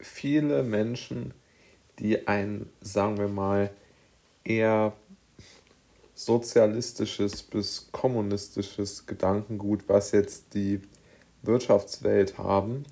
[0.00, 1.34] viele Menschen,
[1.98, 3.70] die ein, sagen wir mal,
[4.44, 4.94] eher
[6.14, 10.80] sozialistisches bis kommunistisches Gedankengut, was jetzt die
[11.42, 12.84] Wirtschaftswelt haben,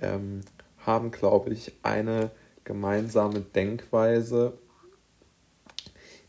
[0.00, 0.40] ähm,
[0.78, 2.30] haben, glaube ich, eine
[2.64, 4.54] gemeinsame Denkweise,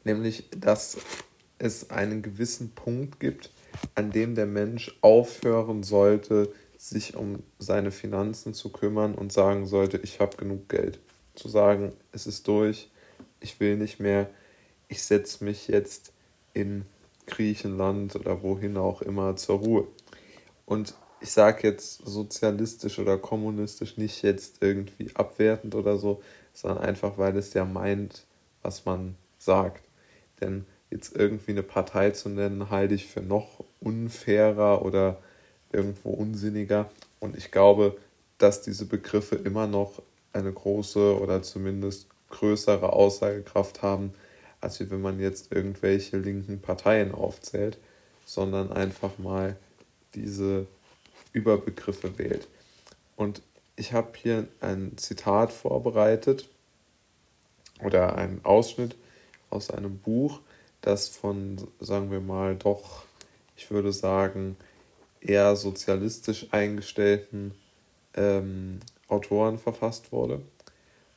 [0.03, 0.97] nämlich dass
[1.57, 3.51] es einen gewissen Punkt gibt,
[3.95, 6.53] an dem der Mensch aufhören sollte,
[6.89, 10.99] sich um seine Finanzen zu kümmern und sagen sollte, ich habe genug Geld.
[11.33, 12.89] Zu sagen, es ist durch,
[13.39, 14.29] ich will nicht mehr,
[14.89, 16.11] ich setze mich jetzt
[16.53, 16.83] in
[17.25, 19.87] Griechenland oder wohin auch immer zur Ruhe.
[20.65, 27.17] Und ich sage jetzt sozialistisch oder kommunistisch nicht jetzt irgendwie abwertend oder so, sondern einfach,
[27.17, 28.25] weil es ja meint,
[28.61, 29.85] was man sagt.
[30.41, 35.21] Denn jetzt irgendwie eine Partei zu nennen, halte ich für noch unfairer oder
[35.73, 36.89] irgendwo unsinniger.
[37.19, 37.97] Und ich glaube,
[38.37, 40.01] dass diese Begriffe immer noch
[40.33, 44.13] eine große oder zumindest größere Aussagekraft haben,
[44.59, 47.77] als wenn man jetzt irgendwelche linken Parteien aufzählt,
[48.25, 49.55] sondern einfach mal
[50.15, 50.67] diese
[51.31, 52.47] Überbegriffe wählt.
[53.15, 53.41] Und
[53.75, 56.47] ich habe hier ein Zitat vorbereitet
[57.83, 58.95] oder einen Ausschnitt
[59.49, 60.39] aus einem Buch,
[60.81, 63.03] das von, sagen wir mal, doch,
[63.55, 64.57] ich würde sagen,
[65.27, 67.53] eher sozialistisch eingestellten
[68.15, 70.41] ähm, Autoren verfasst wurde.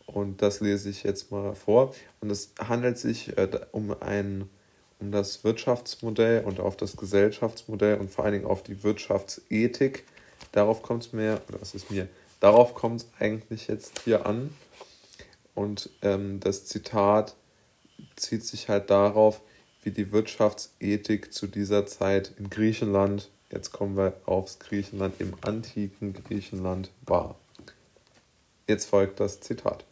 [0.07, 1.95] Und das lese ich jetzt mal vor.
[2.21, 4.49] Und es handelt sich äh, um ein
[4.99, 10.05] um das Wirtschaftsmodell und auf das Gesellschaftsmodell und vor allen Dingen auf die Wirtschaftsethik.
[10.53, 12.09] Darauf kommt es mir, oder was ist mir,
[12.41, 14.55] darauf kommt es eigentlich jetzt hier an.
[15.55, 17.34] Und ähm, das Zitat
[18.17, 19.43] zieht sich halt darauf,
[19.83, 26.12] wie die Wirtschaftsethik zu dieser Zeit in Griechenland, jetzt kommen wir aufs Griechenland, im antiken
[26.12, 27.36] Griechenland war.
[28.66, 29.84] Jetzt folgt das Zitat.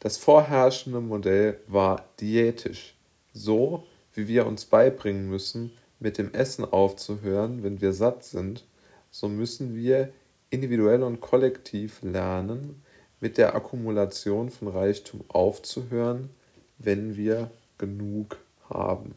[0.00, 2.94] Das vorherrschende Modell war diätisch
[3.32, 5.70] so wie wir uns beibringen müssen,
[6.00, 8.64] mit dem Essen aufzuhören, wenn wir satt sind,
[9.10, 10.12] so müssen wir
[10.50, 12.82] individuell und kollektiv lernen,
[13.20, 16.30] mit der Akkumulation von Reichtum aufzuhören,
[16.78, 18.38] wenn wir genug
[18.68, 19.14] haben.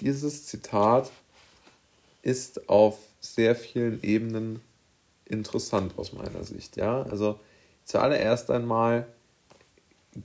[0.00, 1.10] Dieses Zitat
[2.22, 4.60] ist auf sehr vielen Ebenen
[5.24, 6.76] interessant aus meiner Sicht.
[6.76, 7.38] Ja, also
[7.84, 9.06] zuallererst einmal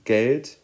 [0.04, 0.58] Geld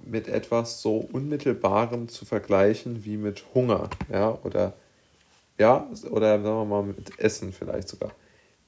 [0.00, 4.74] mit etwas so Unmittelbarem zu vergleichen wie mit Hunger, ja, oder
[5.58, 8.12] ja, oder sagen wir mal mit Essen vielleicht sogar.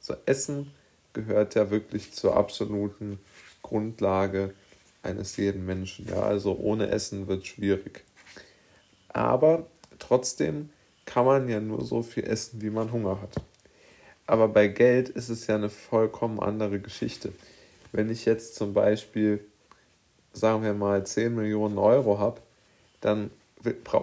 [0.01, 0.73] So Essen
[1.13, 3.19] gehört ja wirklich zur absoluten
[3.63, 4.55] Grundlage
[5.03, 8.05] eines jeden Menschen, ja, also ohne Essen wird schwierig.
[9.09, 9.67] Aber
[9.99, 10.71] trotzdem
[11.05, 13.35] kann man ja nur so viel essen, wie man Hunger hat.
[14.27, 17.33] Aber bei Geld ist es ja eine vollkommen andere Geschichte.
[17.93, 19.45] Wenn ich jetzt zum Beispiel
[20.39, 22.41] sagen wir mal, 10 Millionen Euro habe,
[23.01, 23.31] dann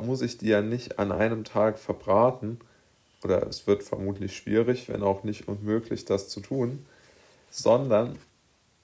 [0.05, 2.59] muss ich die ja nicht an einem Tag verbraten.
[3.23, 6.85] Oder es wird vermutlich schwierig, wenn auch nicht unmöglich, das zu tun.
[7.49, 8.17] Sondern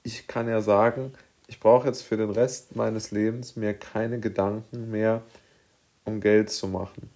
[0.03, 1.13] ich kann ja sagen,
[1.47, 5.21] ich brauche jetzt für den Rest meines Lebens mir keine Gedanken mehr
[6.05, 7.09] um Geld zu machen.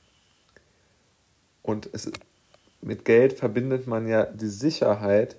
[1.62, 2.12] Und es,
[2.82, 5.36] mit Geld verbindet man ja die Sicherheit,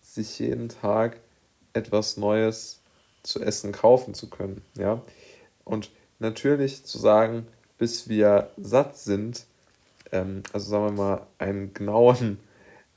[0.00, 1.18] sich jeden Tag
[1.74, 2.80] etwas Neues
[3.22, 4.62] zu essen kaufen zu können.
[4.76, 5.02] Ja?
[5.64, 9.44] Und natürlich zu sagen, bis wir satt sind,
[10.12, 12.38] ähm, also sagen wir mal, einen genauen,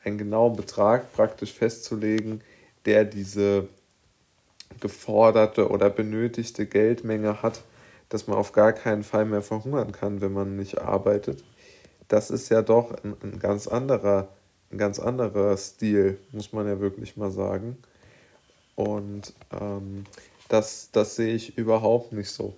[0.04, 2.42] einen genauen Betrag praktisch festzulegen,
[2.86, 3.68] der diese
[4.80, 7.62] geforderte oder benötigte Geldmenge hat,
[8.12, 11.46] dass man auf gar keinen Fall mehr verhungern kann, wenn man nicht arbeitet.
[12.10, 14.28] Das ist ja doch ein, ein ganz anderer,
[14.70, 17.78] ein ganz anderer Stil, muss man ja wirklich mal sagen.
[18.76, 20.04] Und ähm,
[20.50, 22.58] das, das sehe ich überhaupt nicht so.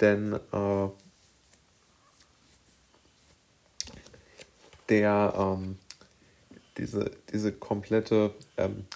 [0.00, 0.88] Denn äh,
[4.88, 5.76] der, ähm,
[6.78, 8.86] diese, diese komplette, ähm,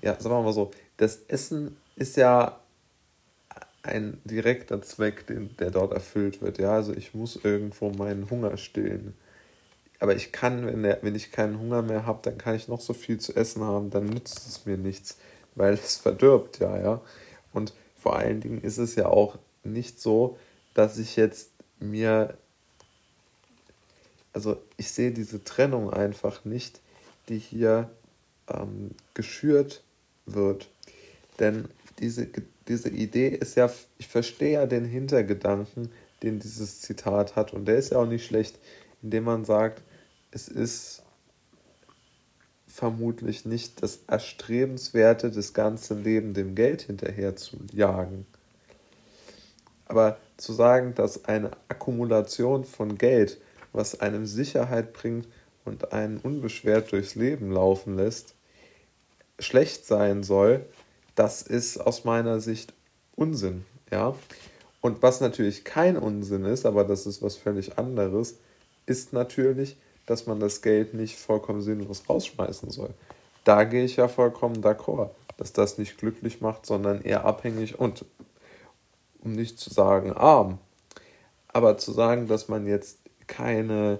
[0.00, 2.58] ja, sagen wir mal so, das Essen ist ja
[3.90, 6.58] ein direkter Zweck, den, der dort erfüllt wird.
[6.58, 9.14] Ja, also ich muss irgendwo meinen Hunger stillen.
[9.98, 12.80] Aber ich kann, wenn, der, wenn ich keinen Hunger mehr habe, dann kann ich noch
[12.80, 15.18] so viel zu essen haben, dann nützt es mir nichts,
[15.54, 17.00] weil es verdirbt ja, ja.
[17.52, 20.38] Und vor allen Dingen ist es ja auch nicht so,
[20.72, 21.50] dass ich jetzt
[21.80, 22.36] mir,
[24.32, 26.80] also ich sehe diese Trennung einfach nicht,
[27.28, 27.90] die hier
[28.48, 29.82] ähm, geschürt
[30.24, 30.68] wird.
[31.38, 31.68] Denn
[32.00, 32.28] diese,
[32.68, 35.90] diese Idee ist ja, ich verstehe ja den Hintergedanken,
[36.22, 37.52] den dieses Zitat hat.
[37.52, 38.58] Und der ist ja auch nicht schlecht,
[39.02, 39.82] indem man sagt,
[40.30, 41.02] es ist
[42.66, 48.26] vermutlich nicht das Erstrebenswerte des ganzen Lebens dem Geld hinterher zu jagen.
[49.86, 53.40] Aber zu sagen, dass eine Akkumulation von Geld,
[53.72, 55.26] was einem Sicherheit bringt
[55.64, 58.34] und einen unbeschwert durchs Leben laufen lässt,
[59.38, 60.64] schlecht sein soll,
[61.20, 62.72] das ist aus meiner Sicht
[63.14, 64.14] Unsinn, ja.
[64.80, 68.38] Und was natürlich kein Unsinn ist, aber das ist was völlig anderes,
[68.86, 69.76] ist natürlich,
[70.06, 72.94] dass man das Geld nicht vollkommen sinnlos rausschmeißen soll.
[73.44, 78.06] Da gehe ich ja vollkommen d'accord, dass das nicht glücklich macht, sondern eher abhängig und,
[79.22, 80.56] um nicht zu sagen, arm.
[81.48, 82.96] Aber zu sagen, dass man jetzt
[83.26, 83.98] keine,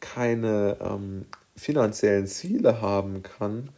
[0.00, 1.26] keine ähm,
[1.56, 3.68] finanziellen Ziele haben kann,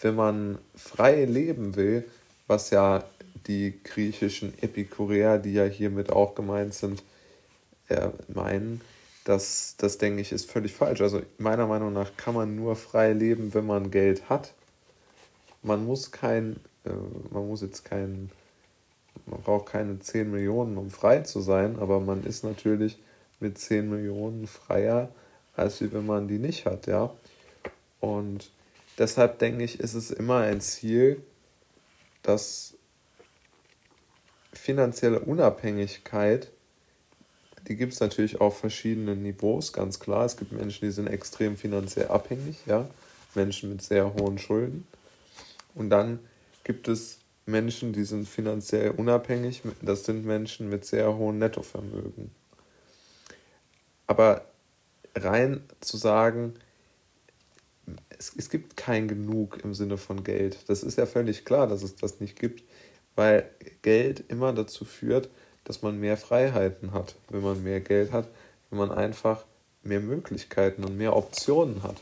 [0.00, 2.04] wenn man frei leben will,
[2.46, 3.04] was ja
[3.46, 7.02] die griechischen Epikureer, die ja hiermit auch gemeint sind,
[7.88, 8.80] äh, meinen,
[9.24, 11.00] das, das denke ich, ist völlig falsch.
[11.00, 14.52] Also meiner Meinung nach kann man nur frei leben, wenn man Geld hat.
[15.62, 16.90] Man muss kein, äh,
[17.30, 18.30] man muss jetzt kein,
[19.26, 22.98] man braucht keine 10 Millionen, um frei zu sein, aber man ist natürlich
[23.40, 25.08] mit 10 Millionen freier,
[25.56, 27.12] als wenn man die nicht hat, ja.
[28.00, 28.50] Und
[28.98, 31.22] deshalb denke ich, ist es immer ein Ziel,
[32.22, 32.74] dass
[34.52, 36.50] finanzielle Unabhängigkeit
[37.68, 40.24] die gibt es natürlich auf verschiedenen Niveaus, ganz klar.
[40.24, 42.88] Es gibt Menschen, die sind extrem finanziell abhängig, ja,
[43.34, 44.86] Menschen mit sehr hohen Schulden.
[45.74, 46.20] Und dann
[46.64, 52.30] gibt es Menschen, die sind finanziell unabhängig, das sind Menschen mit sehr hohem Nettovermögen.
[54.06, 54.44] Aber
[55.16, 56.54] rein zu sagen,
[58.08, 61.82] es, es gibt kein Genug im Sinne von Geld, das ist ja völlig klar, dass
[61.82, 62.64] es das nicht gibt,
[63.14, 63.48] weil
[63.82, 65.30] Geld immer dazu führt,
[65.64, 68.28] dass man mehr Freiheiten hat, wenn man mehr Geld hat,
[68.70, 69.44] wenn man einfach
[69.82, 71.96] mehr Möglichkeiten und mehr Optionen hat.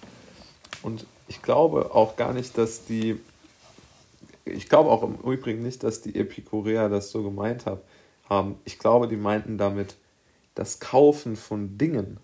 [0.83, 3.21] Und ich glaube auch gar nicht, dass die,
[4.45, 7.65] ich glaube auch im Übrigen nicht, dass die Epikureer das so gemeint
[8.29, 8.57] haben.
[8.65, 9.97] Ich glaube, die meinten damit
[10.55, 12.19] das Kaufen von Dingen,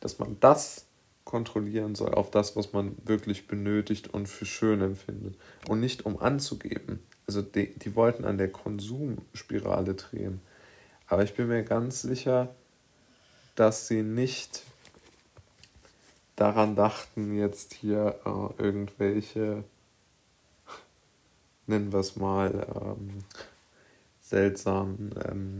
[0.00, 0.87] dass man das
[1.28, 5.36] kontrollieren soll auf das, was man wirklich benötigt und für schön empfindet
[5.68, 7.00] und nicht um anzugeben.
[7.26, 10.40] Also die, die wollten an der Konsumspirale drehen.
[11.06, 12.48] Aber ich bin mir ganz sicher,
[13.56, 14.62] dass sie nicht
[16.34, 19.64] daran dachten, jetzt hier äh, irgendwelche,
[21.66, 23.22] nennen wir es mal, ähm,
[24.22, 25.58] seltsamen ähm,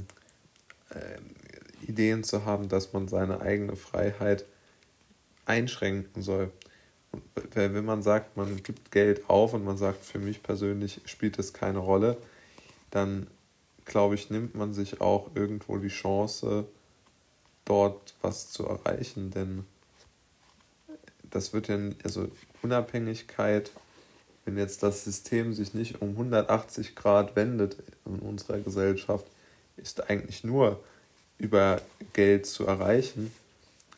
[0.95, 4.47] äh, Ideen zu haben, dass man seine eigene Freiheit
[5.49, 6.51] einschränken soll.
[7.13, 7.23] Und
[7.55, 11.53] wenn man sagt, man gibt Geld auf und man sagt, für mich persönlich spielt es
[11.53, 12.17] keine Rolle,
[12.91, 13.27] dann
[13.85, 16.67] glaube ich, nimmt man sich auch irgendwo die Chance,
[17.65, 19.65] dort was zu erreichen, denn
[21.31, 22.29] das wird ja, also
[22.63, 23.71] Unabhängigkeit,
[24.45, 29.27] wenn jetzt das System sich nicht um 180 Grad wendet in unserer Gesellschaft,
[29.77, 30.83] ist eigentlich nur
[31.37, 31.81] über
[32.15, 33.31] Geld zu erreichen.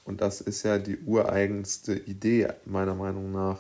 [0.05, 3.59] Und das ist ja die ureigenste Idee, meiner Meinung nach,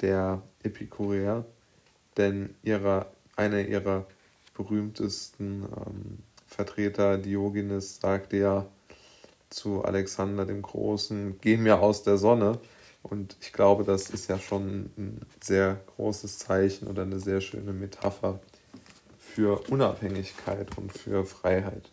[0.00, 1.44] der Epikureer.
[2.16, 4.06] Denn ihrer, einer ihrer
[4.54, 8.66] berühmtesten ähm, Vertreter Diogenes sagte ja
[9.48, 12.58] zu Alexander dem Großen, geh mir aus der Sonne.
[13.02, 17.72] Und ich glaube, das ist ja schon ein sehr großes Zeichen oder eine sehr schöne
[17.72, 18.40] Metapher
[19.18, 21.91] für Unabhängigkeit und für Freiheit.